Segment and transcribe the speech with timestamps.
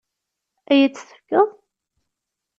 [0.71, 1.47] Ad iyi-tt-tefkeḍ?